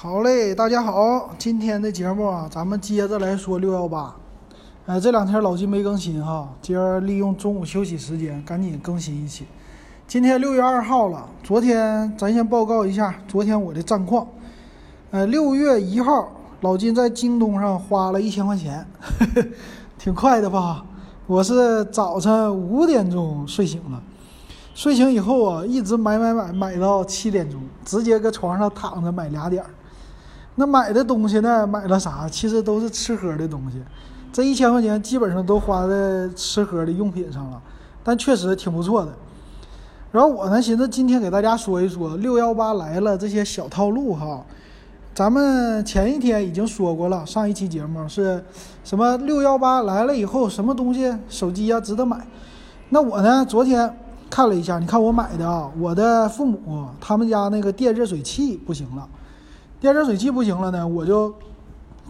[0.00, 4.14] 好嘞，大家好，今天的节目啊，咱们接着来说六幺八。
[4.86, 9.44] 呃，这两天老金没更新哈，今儿利用中午休息时间赶紧更新一期。
[10.06, 14.24] 今天六月二号了，昨天咱先报告一下昨天我的战况。
[15.10, 16.30] 呃，六月一号，
[16.60, 18.86] 老金在京东上花了一千块钱，
[19.98, 20.86] 挺快的吧？
[21.26, 24.00] 我是早晨五点钟睡醒了，
[24.76, 29.68] 睡醒以后啊，一直买买买买到七点钟，直接搁床上躺着买俩点儿。
[30.58, 31.64] 那买的东西呢？
[31.64, 32.28] 买了啥？
[32.28, 33.80] 其实都是吃喝的东西。
[34.32, 37.62] 这一千块钱基本上都花在吃喝的用品上了，
[38.02, 39.12] 但确实挺不错的。
[40.10, 44.44] 然后我呢，寻思今天给大家说一说六幺八来了这些小套路哈。
[45.14, 48.44] 咱们前一天已经说过了，上一期节目是
[48.82, 49.16] 什么？
[49.18, 52.26] 六幺八来了以后，什么东西手机呀值得买？
[52.88, 53.96] 那我呢，昨天
[54.28, 59.08] 看了一下，你看我买的啊，我的父母他们家那个电热水器不行了，
[59.80, 61.32] 电热水器不行了呢，我就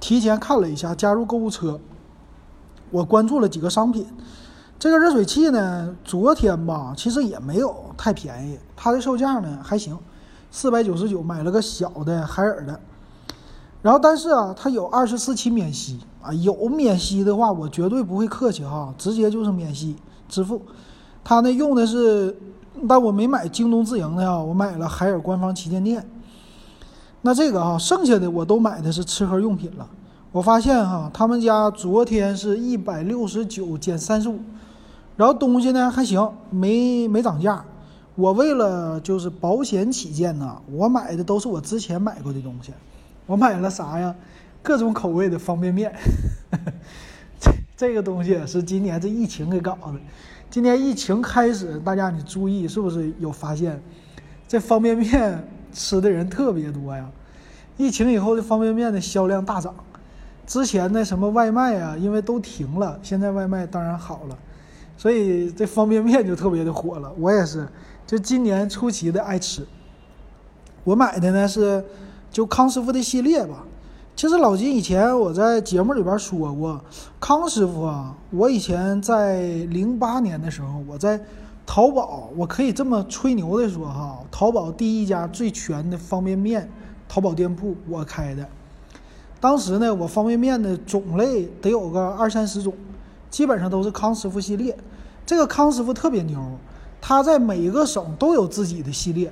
[0.00, 1.78] 提前看了一下，加入购物车。
[2.90, 4.06] 我关注了几个商品，
[4.78, 9.98] 这个热水器呢，昨天吧，其实也没有太便宜，它的售价呢还行，
[10.50, 12.80] 四百九十九买了个小的海尔的，
[13.82, 19.94] 然后但是啊，它有二十四期免息啊，有免息的话，我绝对不会客气哈，直接就是免息
[20.26, 20.62] 支付。
[21.22, 22.34] 它呢用的是，
[22.88, 26.08] 但我没买京东自营的啊，我买了海尔官方旗舰店。
[27.22, 29.88] 那这个啊，剩下的我都买的是吃喝用品了。
[30.30, 34.38] 我发现哈，他们家昨天是一百六十九减三十五，
[35.16, 37.64] 然后东西呢还行，没没涨价。
[38.14, 42.72] 我为了就是保险起见呢，我买的都是我之前买过的东西。
[43.26, 44.14] 我买了啥呀？
[44.62, 45.94] 各种口味的方便面。
[47.40, 49.94] 这这个东西是今年这疫情给搞的。
[50.50, 53.80] 今年疫情开始，大家你注意是不是有发现？
[54.46, 57.08] 这方便面吃的人特别多呀。
[57.76, 59.74] 疫情以后的方便面的销量大涨。
[60.46, 64.38] 之前的什么外卖啊，因为都停了，现在外卖当然好了，
[64.96, 67.12] 所以这方便面就特别的火了。
[67.18, 67.68] 我也是，
[68.06, 69.66] 就今年出奇的爱吃。
[70.84, 71.84] 我买的呢是
[72.30, 73.62] 就康师傅的系列吧。
[74.16, 76.82] 其实老金以前我在节目里边说过，
[77.20, 81.20] 康师傅啊，我以前在零八年的时候，我在
[81.68, 86.66] 淘宝，我可以这么吹牛的说哈，淘宝第一家最全的方便面
[87.06, 88.48] 淘宝店铺我开的。
[89.38, 92.72] 当时呢，我方便面的种类得有个二三十种，
[93.28, 94.74] 基本上都是康师傅系列。
[95.26, 96.42] 这个康师傅特别牛，
[97.02, 99.30] 他在每一个省都有自己的系列。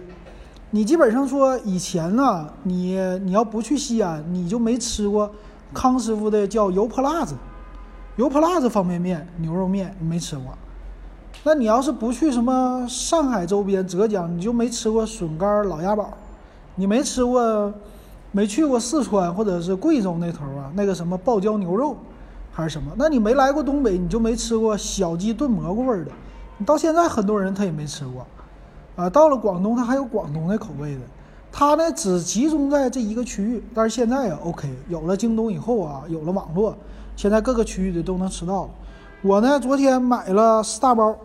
[0.73, 5.33] 你基本上说以前呢，你你要不去西安，你就没吃过
[5.73, 7.35] 康师傅的叫油泼辣子、
[8.17, 10.53] 油泼辣子方便面、牛肉面，你没吃过。
[11.43, 16.09] 那你要是不去什么上海周边、浙江，你就没吃过笋干老鸭煲，
[16.75, 17.73] 你没吃过。
[18.33, 21.97] 没去过四川或者是贵州那头啊，那个什么爆椒牛肉，
[22.53, 22.93] 还是什么？
[22.99, 26.11] 那你没来过东北，你就没吃过小鸡炖蘑菇味的。
[26.59, 28.27] 你到现在很多人他也没吃过，
[28.95, 31.01] 啊，到了广东他还有广东的口味的。
[31.51, 36.77] 他呢只集中在这一个区域，但是现在啊，OK，有了京东以后啊，有了网络，
[37.15, 38.69] 现在各个区域的都能吃到。
[39.23, 41.17] 我呢昨天买了四大包，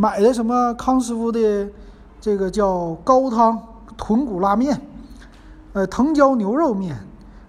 [0.00, 1.68] 买的什么康师傅的
[2.22, 3.60] 这个叫高汤
[3.98, 4.80] 豚骨拉面。
[5.74, 6.96] 呃，藤椒牛肉面，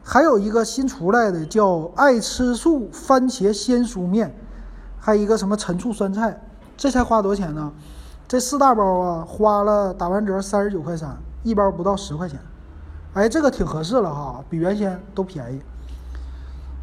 [0.03, 4.35] 还有一个新出来的叫爱吃素番茄鲜蔬面，
[4.99, 6.41] 还有一个什么陈醋酸菜，
[6.75, 7.71] 这才花多少钱呢？
[8.27, 12.37] 这四大包啊，花了打完折三十九块三，一包不到十块钱。
[13.13, 15.61] 哎，这个挺合适了哈，比原先都便宜。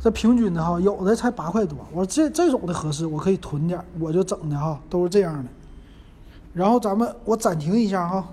[0.00, 1.76] 这平均的哈，有的才八块多。
[1.92, 5.50] 我说这这种的合适，我可以囤点，我就整的哈，都是这样的。
[6.58, 8.24] 然后咱们我暂停一下哈，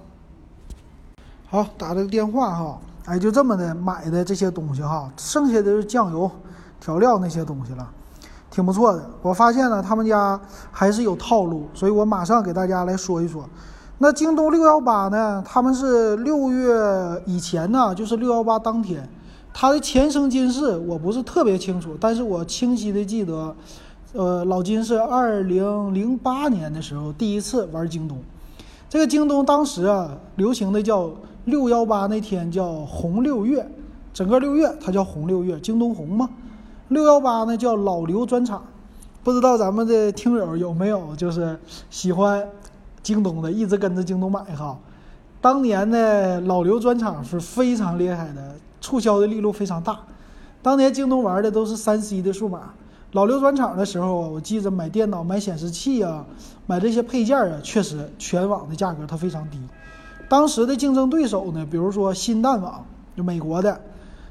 [1.47, 2.79] 好，打这个电话哈。
[3.05, 6.31] 哎，就这么的买的这些东西哈，剩下的是酱油、
[6.79, 7.87] 调料那些东西了，
[8.49, 9.07] 挺不错的。
[9.21, 10.41] 我发现了他们家
[10.71, 13.47] 还是有套路，所以我马上给大家来说一说。
[13.99, 15.43] 那京东六幺八呢？
[15.45, 19.07] 他们是六月以前呢，就是六幺八当天，
[19.53, 23.55] 它的前生今世我不是特别清楚，但是我清晰的记得，
[24.15, 28.17] 呃，老金是二零零八年的时候第一次玩京东，
[28.89, 31.11] 这个京东当时啊流行的叫。
[31.45, 33.63] 六幺八那天叫红六月，
[34.11, 36.27] 整个六月它叫红六月，京东红嘛。
[36.87, 38.65] 六幺八呢叫老刘专场，
[39.23, 41.55] 不知道咱们的听友有没有就是
[41.91, 42.43] 喜欢
[43.03, 44.75] 京东的，一直跟着京东买哈。
[45.39, 49.99] 当年的老刘专场是非常厉害的，促销的力度非常大。
[50.63, 52.73] 当年京东玩的都是三 C 的数码，
[53.15, 56.25] 老刘转场的时候，我记着买电脑、买显示器啊，
[56.67, 59.57] 买这些配件啊，确实全网的价格它非常低。
[60.27, 62.83] 当时的竞争对手呢，比如说新蛋网，
[63.15, 63.73] 就美国的；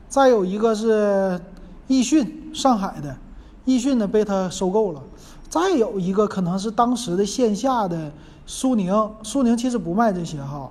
[0.06, 1.40] 再有一个是
[1.86, 3.16] 易迅，上海的，
[3.64, 5.00] 易迅呢被他收购了；
[5.48, 8.12] 再有一个可能是当时的线下的
[8.44, 8.92] 苏宁，
[9.22, 10.70] 苏宁其实不卖这些哈，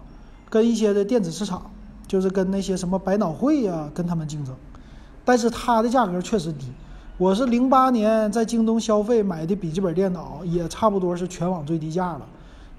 [0.51, 1.71] 跟一些的电子市场，
[2.05, 4.53] 就是跟那些什么百脑汇呀跟他们竞争，
[5.25, 6.67] 但是它的价格确实低。
[7.23, 12.21] 我是零八年在京东消费买的笔记本电脑，也差不多是全网最低价了。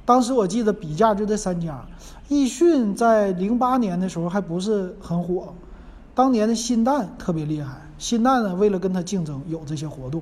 [0.05, 1.83] 当时我记得比价就这三家，
[2.29, 5.55] 易迅在零八年的时候还不是很火，
[6.15, 10.21] 当年的新蛋特别厉害，新蛋呢为了跟它竞争有这些活动，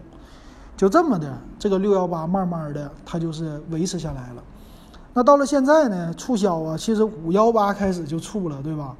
[0.76, 4.44] 就这么的，这个六幺八慢慢的它就是维持下来了。
[5.14, 8.94] 那到了现在呢，促销啊，其实五幺八开始就促了，对吧？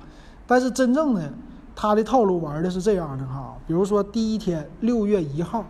[0.48, 1.32] 但是真正的
[1.74, 5.64] 他的套路玩的是这样的哈，比如说第一天六月一号，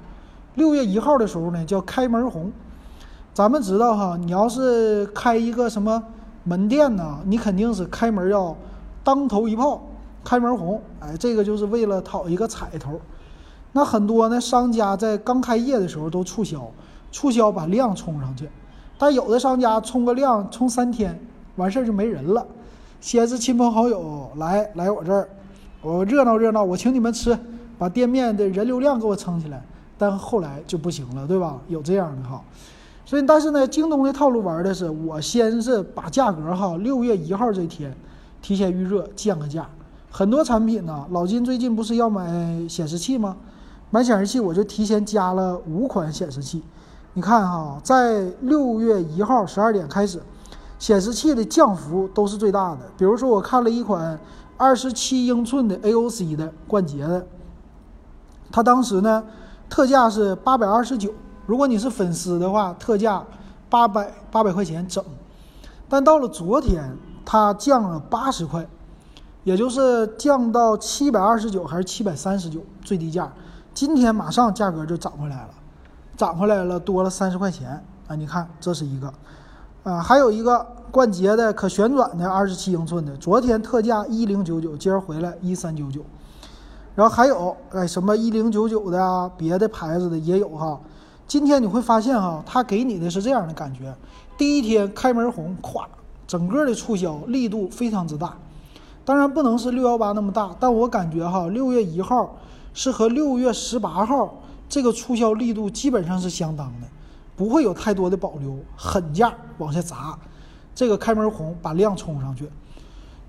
[0.57, 2.51] 六月一号的时候呢叫开门红。
[3.35, 6.03] 咱们知道哈，你要是开一个什么
[6.45, 8.55] 门店呢，你肯定是开门要
[9.03, 9.81] 当头一炮，
[10.23, 13.01] 开门红，哎，这个就是为了讨一个彩头。
[13.73, 16.71] 那很多呢商家在刚开业的时候都促销，
[17.11, 18.47] 促销把量冲上去，
[18.99, 21.19] 但有的商家冲个量冲三天，
[21.57, 22.47] 完事儿就没人了。
[23.01, 25.27] 先是亲朋好友来来我这儿，
[25.83, 27.37] 我热闹热闹，我请你们吃，
[27.77, 29.61] 把店面的人流量给我撑起来，
[29.99, 31.59] 但后来就不行了，对吧？
[31.67, 32.41] 有这样的哈。
[33.05, 37.93] 所以，但是呢，京东的套路玩的是，我先是把价格哈，六月一号这天
[38.41, 39.69] 提前预热降个价。
[40.09, 42.25] 很多产品呢，老金最近不是要买
[42.69, 43.37] 显示器吗？
[43.91, 46.63] 买显示器我就提前加了五款显示器。
[47.15, 50.23] 你看哈，在六月一号十二点开始，
[50.79, 52.79] 显示器的降幅都是最大的。
[52.97, 54.19] 比如说，我看了一款
[54.63, 57.27] 二十七英寸的 AOC 的冠捷的，
[58.53, 59.25] 它当时呢
[59.69, 61.13] 特价是八百二十九。
[61.47, 63.27] 如果你是粉丝的话，特价
[63.69, 65.05] 八百八百块钱整，
[65.89, 68.65] 但到了昨天，它降了八十块，
[69.43, 73.33] 也就是降到七百二十九还是七百三十九最低价。
[73.75, 75.51] 今天马上价格就涨回来了，
[76.17, 78.15] 涨回来了多了三十块钱啊！
[78.15, 79.13] 你看这是一个，
[79.85, 86.01] 啊，还有一个冠捷的可旋转的二十七英寸的，昨天特价一零九九，今儿回来一三九九。
[86.95, 90.79] 然后还有哎什么一零九九的啊，别的牌子的也有哈。
[91.27, 93.93] 今天你会发现哈，它给你的是这样的感觉：
[94.39, 95.85] 第一天开门红，咵，
[96.29, 98.37] 整个的促销力度非常之大。
[99.05, 102.37] 当然不能是六幺八那么大，但我感觉哈，六月一号
[102.73, 106.87] 是和六月十八号这个促销力度基本上是相当的，
[107.37, 110.19] 不会有太多的保留，狠价往下砸。
[110.75, 112.49] 这个开门红把量冲上去。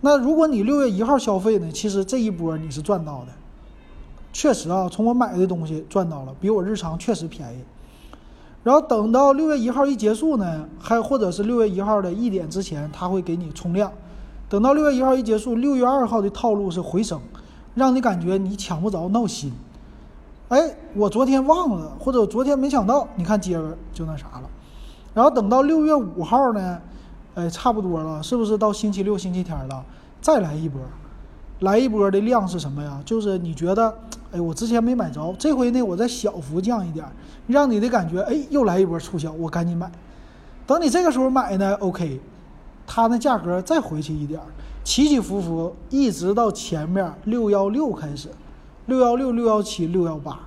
[0.01, 3.31] 那如果你六月一号消费呢，其实这一波你是赚到的，
[4.31, 7.59] 确实啊，从我买的东西赚到了，比我日常确实便宜。
[8.63, 13.91] 然后等到六月一号一结束呢，还或者是六月一号的一点之前，他会给你冲量。
[14.47, 17.19] 等到六月一号一结束，六月二号的套路是回升，
[17.75, 19.51] 让你感觉你抢不着闹心。
[20.53, 24.43] 哎，我昨天忘了，或者昨天没抢到，你看今儿就那啥了。
[25.11, 26.79] 然后等到六月五号呢，
[27.33, 29.83] 哎，差不多了，是不是到星期六、星期天了？
[30.21, 30.79] 再来一波，
[31.61, 33.01] 来一波的量是什么呀？
[33.03, 33.91] 就是你觉得。
[34.31, 37.03] 哎，我之前没买着，这回呢，我再小幅降一点，
[37.47, 39.91] 让你的感觉，哎，又来一波促销，我赶紧买。
[40.67, 42.19] 等你这个时候买呢，OK，
[42.85, 44.39] 它那价格再回去一点，
[44.83, 48.29] 起起伏伏，一直到前面六幺六开始，
[48.85, 50.37] 六幺六、六幺七、六幺八，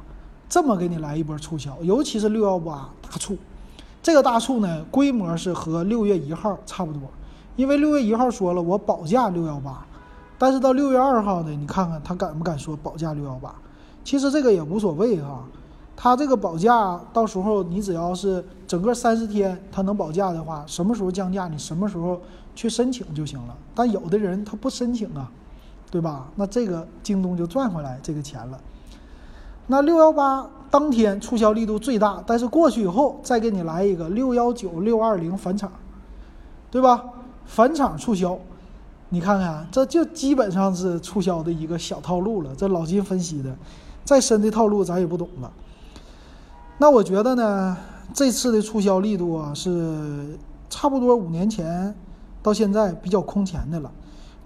[0.48, 3.36] 这么给你来一波促销，尤其是六幺八大促，
[4.02, 7.00] 这个大促呢，规模是和六月一号差不多，
[7.56, 9.86] 因为六月一号说了我保价六幺八，
[10.36, 13.54] 但是到六月二号呢，你看看他敢不敢说保价六幺八？
[14.04, 15.42] 其实这个也无所谓哈，
[15.96, 22.20] 他这个保价到时候你只要是整个三十天他能保价的话，什么时候降价你什么时候
[22.54, 23.56] 去申请就行了。
[23.74, 25.32] 但有的人他不申请啊，
[25.90, 26.28] 对吧？
[26.34, 28.58] 那这个京东就赚回来这个钱了。
[29.66, 35.72] 那六幺八当天促销力度最大，但是过去以后再给你来一个六幺九六二零返场，
[36.70, 37.04] 对吧？
[37.46, 38.38] 返场促销。
[39.08, 42.54] 你看看，这就基本上是促销的一个小套路了。
[42.56, 43.54] 这老金分析的。
[44.04, 45.50] 再深的套路咱也不懂了。
[46.78, 47.76] 那我觉得呢，
[48.14, 50.38] 这次的促销力度啊是
[50.70, 51.92] 差不多五年前
[52.40, 53.90] 到现在比较空前的了。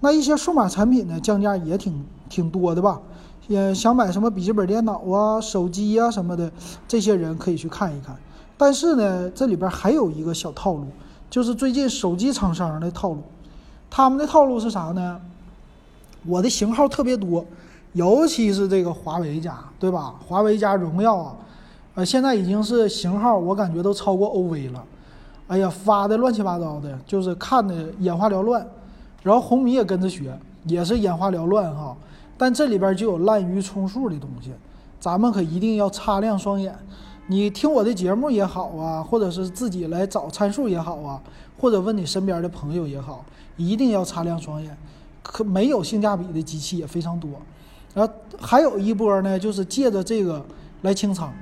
[0.00, 3.00] 那一些数码产品呢降价也挺挺多的吧？
[3.48, 6.50] 也想买什么笔记本电脑啊、手机啊什么的，
[6.86, 8.16] 这些人可以去看一看。
[8.56, 10.86] 但是呢，这里边还有一个小套路，
[11.28, 13.22] 就是最近手机厂商的套路。
[13.90, 15.20] 他们的套路是啥呢？
[16.26, 17.44] 我的型号特别多。
[17.92, 20.14] 尤其是这个华为家，对吧？
[20.24, 21.36] 华为加荣耀啊，
[21.96, 24.84] 呃，现在已经是型号，我感觉都超过 OV 了。
[25.48, 28.64] 哎呀，发的乱七八糟的，就是看的眼花缭乱。
[29.22, 31.96] 然后红米也跟着学，也是眼花缭乱哈。
[32.38, 34.50] 但这里边就有滥竽充数的东西，
[34.98, 36.74] 咱们可一定要擦亮双眼。
[37.26, 41.22] 你听我的节目也好啊，或者是自己来找参数也好啊，
[41.58, 43.24] 或者问你身边的朋友也好，
[43.56, 44.76] 一定要擦亮双眼。
[45.22, 47.30] 可没有性价比的机器也非常多，
[47.94, 50.44] 然后还有一波呢，就是借着这个
[50.82, 51.32] 来清仓。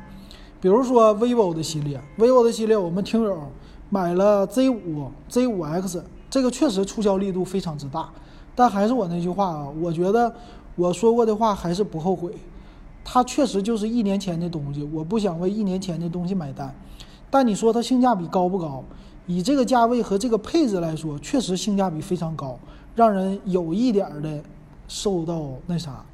[0.60, 3.38] 比如说 vivo 的系列，vivo 的系列，我们听友
[3.88, 8.08] 买了 Z 五、Z 五 X，这个确实促销力度非常之大。
[8.54, 10.34] 但还是我那句话啊，我觉得
[10.74, 12.32] 我说过的话还是不后悔。
[13.04, 16.74] 它确实就是一年前的东西，我不想为一年前的东西买单。
[17.30, 18.84] 但你说它性价比高不高？
[19.26, 22.58] 以这个价位和这个配置来说，确实性价比非常高，
[22.94, 24.42] 让人有一点的
[24.88, 26.04] 受到那啥，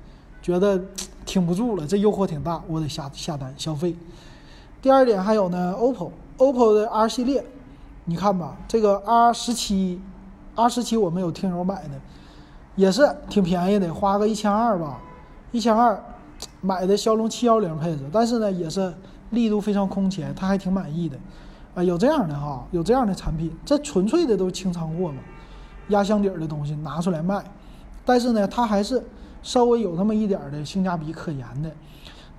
[0.42, 0.80] 觉得
[1.24, 1.86] 挺不住了。
[1.86, 3.94] 这诱惑挺大，我得下下单消费。
[4.82, 7.44] 第二点还有呢，OPPO，OPPO 的 R 系列，
[8.04, 10.00] 你看吧，这个 R 十七
[10.54, 12.00] ，R 十七我们有听友买的，
[12.76, 15.00] 也是挺便宜的，花个一千二吧，
[15.52, 16.02] 一千二。
[16.60, 18.92] 买的骁龙七幺零配置，但是呢，也是
[19.30, 21.16] 力度非常空前，他还挺满意的，
[21.74, 25.18] 啊，有这样的哈，有这样的产品，这纯粹的都是清仓货嘛，
[25.88, 27.42] 压箱底儿的东西拿出来卖，
[28.04, 29.02] 但是呢，它还是
[29.42, 31.70] 稍微有那么一点的性价比可言的，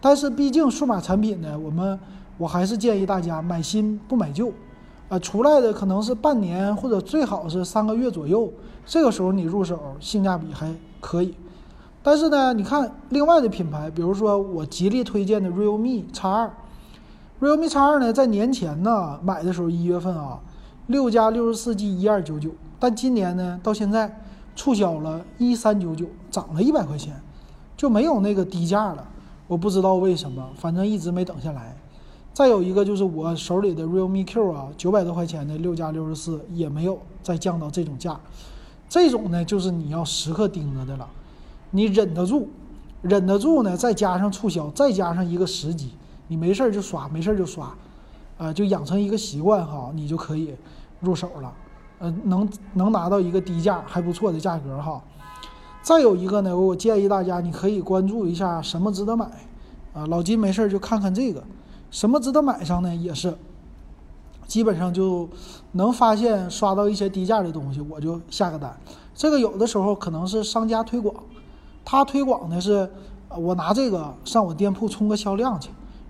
[0.02, 1.98] 但是毕竟数码产品呢，我们
[2.38, 4.52] 我还是建议大家买新不买旧，
[5.08, 8.52] 啊，出来的可能是半年或者最好是三个月左右，
[8.86, 11.36] 这个时候你入手性价比还可以。
[12.02, 16.52] 但是呢，你看另外的品牌，比如说我极力推荐的 Realme X 二
[17.40, 20.40] ，Realme X 二呢，在年前呢买的时候一月份啊，
[20.88, 24.22] 六加六十四 G 一二九九，但今年呢到现在
[24.56, 27.14] 促销了一三九九，涨了一百块钱，
[27.78, 29.08] 就没有那个低价了。
[29.48, 31.76] 我不知道为什么，反正一直没等下来。
[32.36, 38.20] 再有一个就是我手里的 Realme Q 啊，九百多块钱的六加六十四也没有再降到这种价，
[38.90, 41.08] 这种呢就是你要时刻盯着的了。
[41.72, 42.50] 你忍得住，
[43.02, 45.92] 忍得住呢，再加上促销，再加上一个时机，
[46.28, 47.74] 你没事儿就刷，没事儿就刷，
[48.38, 50.54] 啊，就养成一个习惯哈，你就可以
[51.00, 51.54] 入手了，
[52.00, 55.02] 呃，能能拿到一个低价还不错的价格哈。
[55.82, 59.26] 再有一个呢，我建议大家你可以关注一下什么值得买，
[59.94, 61.42] 啊，老金没事儿就看看这个，
[61.96, 63.38] 什么值得买上呢，也是，
[64.46, 65.30] 基本上就
[65.72, 68.78] 能发现刷到一些低价的东西，我就下个单。
[69.16, 71.16] 这个有的时候可能是商家推广。
[71.86, 72.92] 他推广的是，
[73.30, 75.70] 我拿这个上我店铺冲个销量去，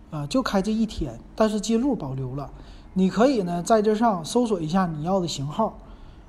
[0.09, 2.49] 啊，就开这一天，但是记录保留了。
[2.93, 5.77] 你可以呢在这上搜索一下你要的型号，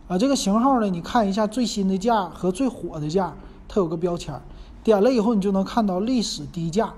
[0.06, 3.34] 啊，这个型号呢，你看一下最新的价和最火的价，
[3.66, 4.38] 它有个标签，
[4.84, 6.92] 点了以后你就能看到历史低价。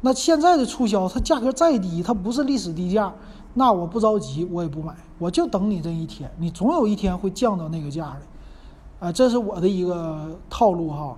[0.00, 3.12] 那现在的促销，它价格再低，它不是历史低价，
[3.54, 11.16] 那我不着急，我也不买，我就等你这一天，你总有一天会降到那个价的，啊，这是我的一个套路哈。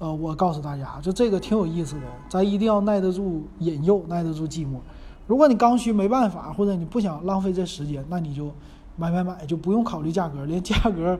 [0.00, 4.78] 呃，我告诉大家，就这个挺有意思的，咱一定要耐得住引诱，耐得住寂寞。
[5.26, 8.50] 如果你刚需没办法，或者你不想浪费这时间，那你就
[8.96, 11.18] 买买买，就不用考虑价格，连价格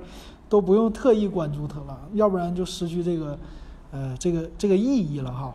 [0.49, 3.38] 都不用特意关注它了，要不然就失去这个
[3.90, 5.52] 呃这个这个意义了哈。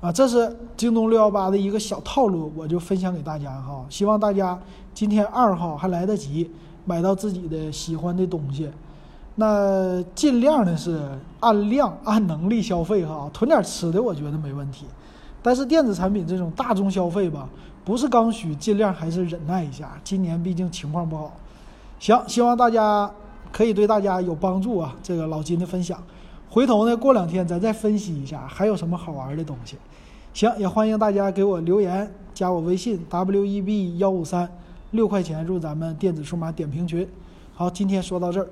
[0.00, 3.84] 啊，这是京东六幺八的一个小套路，我就分享给大家哈。
[3.90, 4.56] 希望大家
[4.94, 6.48] 今天二号还来得及
[6.84, 8.70] 买到自己的喜欢的东西。
[9.34, 11.00] 那尽量的是
[11.40, 14.86] 按量按能力消费哈，囤点吃的我觉得没问题。
[15.42, 17.48] 但是电子产品这种大众消费吧，
[17.84, 19.98] 不是刚需，尽量还是忍耐一下。
[20.04, 21.32] 今年毕竟情况不好。
[21.98, 23.10] 行，希望大家
[23.50, 24.94] 可以对大家有帮助啊。
[25.02, 26.00] 这个老金的分享，
[26.50, 29.76] 回头呢过两天咱再分析一下还有什么好玩的东西。
[30.32, 34.48] 行，也欢迎大家给我留言，加我微信 w e b 幺五三，
[34.92, 37.08] 六块钱入咱们电子数码点评群。
[37.54, 38.48] 好，今天说到这儿。